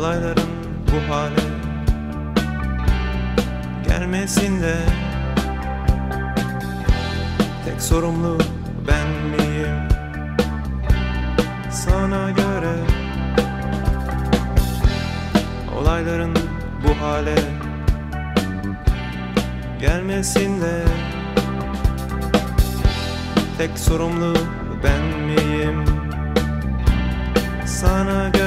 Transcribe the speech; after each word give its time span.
Olayların 0.00 0.50
bu 0.86 1.12
hale 1.14 1.42
gelmesin 3.88 4.62
de. 4.62 4.76
Tek 7.64 7.82
sorumlu 7.82 8.38
ben 8.88 9.08
miyim? 9.08 9.88
Sana 11.70 12.30
göre 12.30 12.74
Olayların 15.80 16.34
bu 16.84 17.04
hale 17.04 17.38
gelmesin 19.80 20.60
de. 20.60 20.84
Tek 23.58 23.78
sorumlu 23.78 24.34
ben 24.84 25.02
miyim? 25.26 25.84
Sana 27.66 28.28
göre 28.28 28.39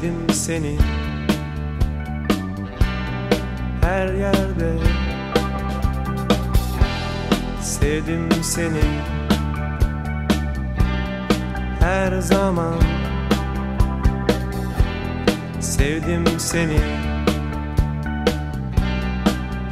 Sevdim 0.00 0.30
seni. 0.32 0.78
Her 3.80 4.08
yerde. 4.08 4.72
Sevdim 7.62 8.28
seni. 8.42 8.84
Her 11.80 12.20
zaman. 12.20 12.80
Sevdim 15.60 16.24
seni. 16.38 16.80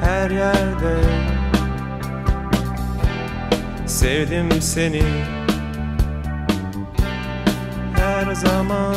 Her 0.05 0.31
yerde. 0.31 0.97
Sevdim 3.87 4.63
seni. 4.63 5.03
Her 7.97 8.35
zaman 8.35 8.95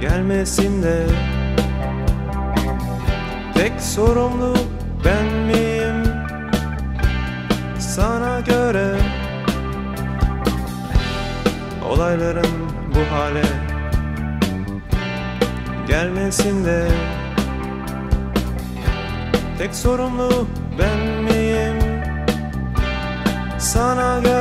gelmesin 0.00 0.82
de. 0.82 1.06
Tek 3.54 3.80
sorumlu 3.80 4.54
ben 5.04 5.26
miyim? 5.26 6.04
Sana 7.78 8.40
göre. 8.40 8.96
Olayların 11.90 12.46
bu 12.94 13.14
hale 13.16 13.42
gelmesin 15.88 16.64
de. 16.64 16.88
Tek 19.58 19.74
sorumlu 19.74 20.46
ben 20.78 21.22
miyim? 21.22 21.78
Sana 23.58 24.18
göre. 24.18 24.37